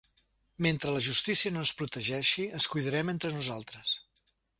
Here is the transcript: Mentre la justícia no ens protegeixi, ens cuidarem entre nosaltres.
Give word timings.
Mentre 0.65 0.93
la 0.93 1.01
justícia 1.07 1.51
no 1.57 1.61
ens 1.65 1.73
protegeixi, 1.81 2.45
ens 2.61 2.69
cuidarem 2.75 3.13
entre 3.17 3.33
nosaltres. 3.37 3.93